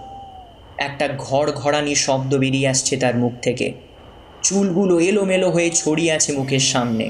[0.83, 3.73] একটা ঘড় ঘড়ানি শব্দ বেরিয়ে আসছে তার মুখ থেকে।
[4.43, 7.07] চুলগুলো এলোমেলো হয়ে ছড়িয়ে আছে মুখের সামনে।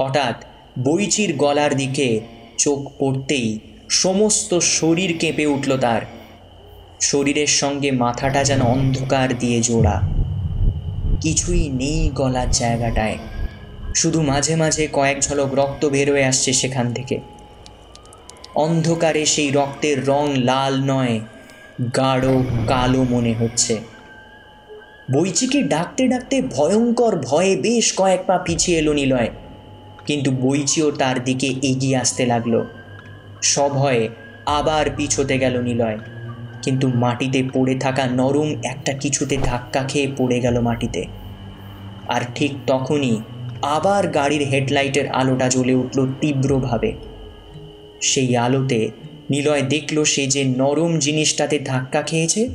[0.00, 0.36] হঠাৎ
[0.78, 2.08] বইচির গলার দিকে
[2.58, 3.48] চোখ পড়তেই
[3.90, 6.02] সমস্ত শরীর কেঁপে উঠল তার।
[7.00, 9.96] শরীরের সঙ্গে মাথাটা যেন অন্ধকার দিয়ে জোড়া।
[11.20, 13.18] কিছুই নেই গলার জায়গাটায়।
[13.94, 17.16] শুধু মাঝে মাঝে কয়েক ঝলক রক্ত বেরোয় আসছে সেখান থেকে।
[18.54, 21.14] অন্ধকারে সেই রক্তের রং লাল নয়
[21.96, 23.78] গাঢ় কালো মনে হচ্ছে।
[25.12, 29.28] বইচিকে ডাকতে ডাকতে ভয়ঙ্কর ভয়ে বেশ কয়েক পা পিছিয়ে এলো নিলয়।
[30.06, 32.64] কিন্তু বইচিও তার দিকে এগিয়ে আসতে লাগল।
[33.42, 34.08] সভয়ে
[34.46, 35.98] আবার পিছোতে গেল নিলয়।
[36.62, 41.04] কিন্তু মাটিতে পড়ে থাকা নরম একটা কিছুতে ধাক্কা খেয়ে পড়ে গেল মাটিতে।
[42.08, 43.20] আর ঠিক তখনই
[43.62, 46.92] আবার গাড়ির হেডলাইটের আলোটা জ্বলে উঠল তীব্রভাবে।
[48.00, 48.90] সেই আলোতে
[49.30, 52.48] নিলয় দেখল সে যে নরম জিনিসটাতে ধাক্কা খেয়েছে,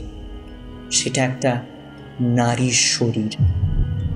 [0.91, 1.61] সেটা একটা
[2.21, 3.35] নারীর শরীর।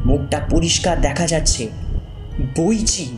[0.05, 1.67] মুখটা পরিষ্কার দেখা যাচ্ছে
[2.55, 3.17] বইছি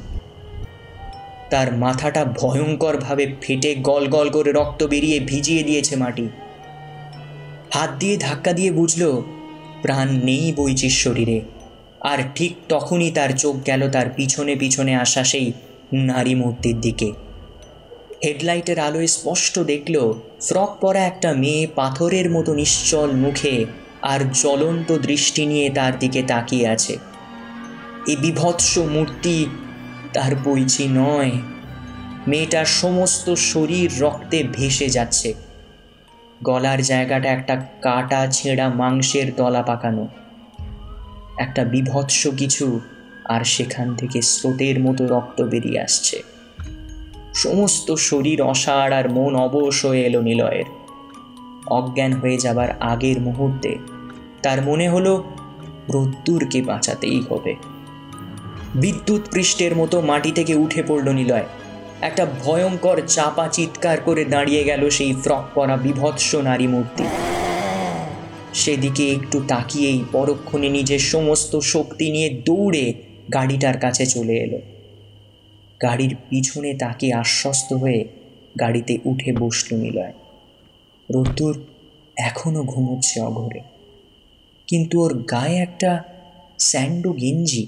[1.49, 6.29] তার মাথাটা ভয়ঙ্করভাবে ফেটে গল গল করে রক্ত বেরিয়ে ভিজিয়ে দিয়েছে মাটি।
[7.71, 9.21] হাত দিয়ে ধাক্কা দিয়ে বুঝল,
[9.81, 11.41] প্রাণ নেই বইচির শরীরে।
[12.01, 15.51] আর ঠিক তখনই তার চোখ গেল তার পিছনে পিছনে আসা সেই
[15.93, 17.24] নারী মূর্তির দিকে।
[18.23, 23.65] হেডলাইটের আলোয় স্পষ্ট দেখল, ফ্রক পরা একটা মেয়ে পাথরের মতো নিশ্চল মুখে
[24.01, 26.97] আর জ্বলন্ত দৃষ্টি নিয়ে তার দিকে তাকিয়ে আছে।
[28.08, 29.45] এই বিভৎস মূর্তি
[30.13, 31.32] তার বইছি নয়।
[32.28, 35.34] মেয়েটার সমস্ত শরীর রক্তে ভেসে যাচ্ছে।
[36.43, 40.08] গলার জায়গাটা একটা কাটা ছেঁড়া মাংসের দলা পাকানো।
[41.38, 42.80] একটা বিভৎস কিছু
[43.25, 46.34] আর সেখান থেকে স্রোতের মতো রক্ত বেরিয়ে আসছে।
[47.35, 50.65] সমস্ত শরীর অসাড় আর মন অবশ হয়ে এলো নিলয়ের।
[51.67, 53.75] অজ্ঞান হয়ে যাবার আগের মুহূর্তে
[54.43, 55.23] তার মনে হলো,
[55.93, 57.55] রোদ্দুরকে বাঁচাতেই হবে।
[58.75, 61.45] বিদ্যুৎ পৃষ্ঠের মতো মাটি থেকে উঠে পড়ল নিলয়।
[62.01, 67.03] একটা ভয়ঙ্কর চাপা চিৎকার করে দাঁড়িয়ে গেল সেই ফ্রক পরা বিভৎস নারী মূর্তি।
[68.53, 72.93] সেদিকে একটু তাকিয়েই পরক্ষণে নিজের সমস্ত শক্তি নিয়ে দৌড়ে
[73.33, 74.74] গাড়িটার কাছে চলে এলো।
[75.81, 78.05] গাড়ির পিছনে তাকে আশ্বস্ত হয়ে
[78.59, 80.13] গাড়িতে উঠে বসল নিলয়।
[81.13, 81.63] রোদ্দুর
[82.17, 83.59] এখনও ঘুমোচ্ছে অঘরে।
[84.67, 86.03] কিন্তু ওর গায়ে একটা
[86.59, 87.67] স্যান্ডো গেঞ্জি।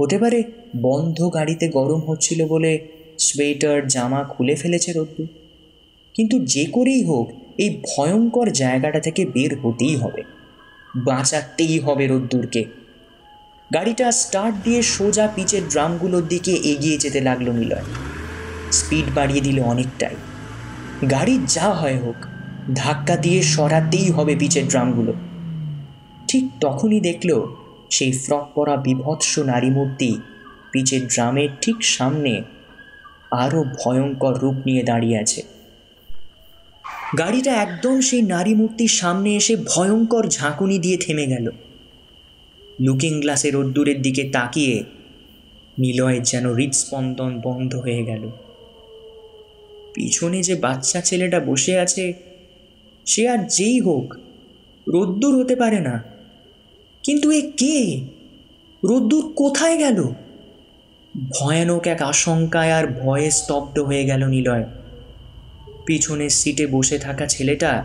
[0.00, 0.42] হতে পারে
[0.82, 2.86] বন্ধ গাড়িতে গরম হচ্ছিল বলে
[3.18, 5.28] সোয়েটার, জামা খুলে ফেলেছে রোদ্দুর।
[6.14, 10.22] কিন্তু যে করেই হোক, এই ভয়ঙ্কর জায়গাটা থেকে বের হতেই হবে।
[10.96, 12.64] বাঁচাতেই হবে রোদ্দুরকে।
[13.72, 17.82] গাড়িটা স্টার্ট দিয়ে সোজা পিচের ড্রামগুলোর দিকে এগিয়ে যেতে লাগল নিলয়।
[18.72, 20.16] স্পিড বাড়িয়ে দিল অনেকটাই।
[21.10, 22.26] গাড়ি যা হয় হোক,
[22.74, 25.12] ধাক্কা দিয়ে সরাতেই হবে পিচের ড্রামগুলো।
[26.28, 27.46] ঠিক তখনই দেখল
[27.90, 30.20] সেই ফ্রক পরা বিভৎস নারী মূর্তি
[30.72, 32.42] পিচের ড্রামের ঠিক সামনে
[33.30, 35.42] আরও ভয়ঙ্কর রূপ নিয়ে দাঁড়িয়ে আছে।
[37.18, 41.50] গাড়িটা একদম সেই নারী মূর্তির সামনে এসে ভয়ঙ্কর ঝাঁকুনি দিয়ে থেমে গেল।
[42.80, 44.84] লুকিং গ্লাসের রোদ্দুরের দিকে তাকিয়ে
[45.78, 48.30] নিলয়ের যেন হৃদস্পন্দন বন্ধ হয়ে গেল।
[49.94, 52.12] পিছনে যে বাচ্চা ছেলেটা বসে আছে,
[53.06, 54.16] সে আর যেই হোক,
[54.88, 56.04] রোদ্দুর হতে পারে না।
[57.02, 58.00] কিন্তু এ কে?
[58.84, 60.02] রোদ্দুর কোথায় গেল?
[61.30, 64.64] ভয়ানক এক আশঙ্কায় আর ভয়ে স্তব্ধ হয়ে গেল নিলয়।
[65.86, 67.84] পিছনের সিটে বসে থাকা ছেলেটা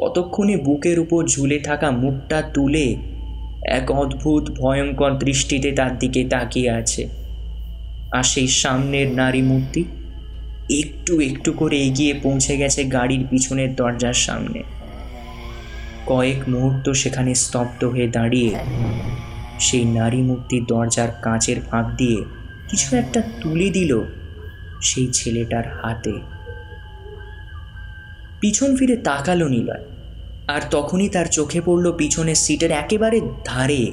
[0.00, 2.96] ততক্ষণে বুকের উপর ঝুলে থাকা মুখটা তুলে
[3.64, 7.08] এক অদ্ভুত, ভয়ঙ্কর দৃষ্টিতে তার দিকে তাকিয়ে আছে।
[8.12, 9.84] আর সেই সামনের নারী মূর্তি
[10.70, 14.62] একটু একটু করে এগিয়ে পৌঁছে গেছে গাড়ির পিছনের দরজার সামনে।
[16.06, 18.56] কয়েক মুহূর্ত সেখানে স্তব্ধ হয়ে দাঁড়িয়ে
[19.60, 22.24] সেই নারী মূর্তির দরজার কাঁচের ফাঁক দিয়ে
[22.68, 24.00] কিছু একটা তুলে দিল
[24.82, 26.12] সেই ছেলেটার হাতে।
[28.40, 29.97] পিছন ফিরে তাকালো নিলয়।
[30.48, 33.92] আর তখনই তার চোখে পড়ল পিছনের সিটের একেবারে ধারে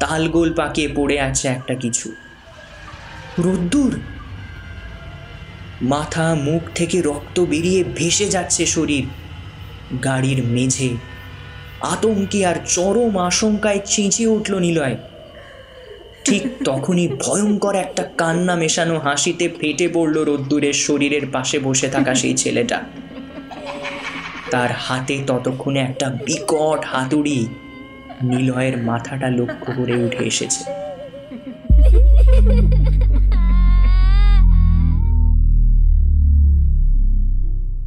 [0.00, 2.12] তালগোল পাকিয়ে পড়ে আছে একটা কিছু।
[3.38, 4.00] রোদ্দুর!
[5.82, 9.04] মাথা, মুখ থেকে রক্ত বেরিয়ে ভেসে যাচ্ছে শরীর।
[10.04, 10.90] গাড়ির মেঝে
[11.80, 14.96] আতঙ্কে আর চরম আশঙ্কায় চেঁচিয়ে উঠল নিলয়।
[16.24, 22.34] ঠিক তখনই ভয়ঙ্কর একটা কান্না মেশানো হাসিতে ফেটে পড়ল রোদ্দুরের শরীরের পাশে বসে থাকা সেই
[22.34, 22.82] ছেলেটা।
[24.50, 27.46] তার হাতে ততক্ষণে একটা বিকট হাতুড়ি
[28.22, 30.64] নিলয়ের মাথাটা লক্ষ্য করে উঠে এসেছে।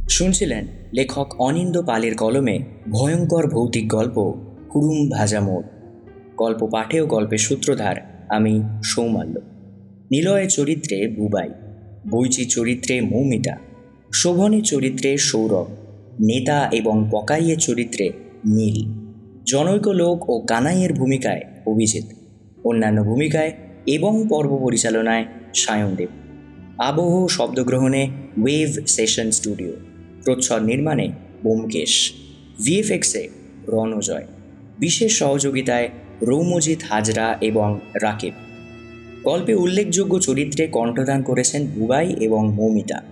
[0.08, 2.58] শুনছিলেন লেখক অনিন্দ পালের কলমে
[2.90, 4.34] ভয়ঙ্কর ভৌতিক গল্প
[4.70, 5.62] কুরুম ভাজা মোড়।
[6.36, 9.40] গল্প পাঠে ও গল্পের সূত্রধার আমি সৌমাল্য।
[10.10, 11.50] নিলয়ের চরিত্রে বুবাই
[12.10, 13.56] বৈচি চরিত্রে মৌমিতা
[14.12, 15.66] শোভনী চরিত্রে সৌরভ
[16.20, 18.12] নেতা এবং পকাইয়ের চরিত্রে
[18.46, 19.04] নীল।
[19.46, 22.04] জনৈক লোক ও কানাইয়ের ভূমিকায় অভিজিৎ।
[22.64, 23.52] অন্যান্য ভূমিকায়
[23.86, 25.24] এবং পর্ব পরিচালনায়
[25.54, 26.08] সায়নদেব।
[26.78, 28.08] আবহ শব্দগ্রহণে
[28.42, 29.72] ওয়েভ সেশন স্টুডিও।
[30.24, 32.12] প্রচ্ছদ নির্মাণে বোমকেশ
[32.64, 33.28] ভিএফএক্সে
[33.68, 34.24] রণজয়।
[34.78, 35.88] বিশেষ সহযোগিতায়
[36.22, 38.32] রৌমজিৎ হাজরা এবং রাকিব।
[39.24, 43.02] গল্পে উল্লেখযোগ্য চরিত্রে কণ্ঠদান করেছেন বুবাই এবং মৌমিতা।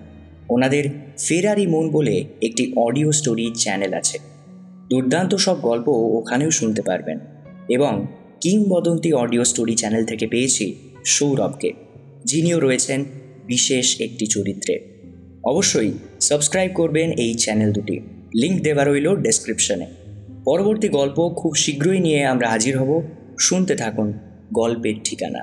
[0.48, 0.90] ওনাদের
[1.26, 4.18] ফেরারি মন বলে একটি অডিও স্টোরি চ্যানেল আছে।
[4.90, 7.18] দুর্দান্ত সব গল্প ওখানেও শুনতে পারবেন
[7.68, 8.06] এবং
[8.40, 11.72] কিংবদন্তি অডিও স্টোরি চ্যানেল থেকে পেয়েছি সৌরভকে,
[12.24, 13.04] যিনিও রয়েছেন
[13.46, 14.74] বিশেষ একটি চরিত্রে।
[15.44, 18.00] অবশ্যই সাবস্ক্রাইব করবেন এই চ্যানেল দুটি।
[18.34, 19.86] লিংক দেওয়া রইল ডেসক্রিপশনে।
[20.44, 23.02] পরবর্তী গল্প খুব শীঘ্রই নিয়ে আমরা হাজির হব।
[23.38, 24.12] শুনতে থাকুন
[24.52, 25.42] গল্পের ঠিকানা,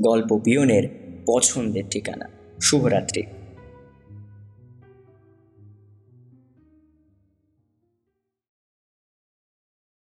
[0.00, 0.84] গল্প পিয়নের
[1.26, 2.28] পছন্দের ঠিকানা।
[2.62, 3.22] শুভরাত্রি।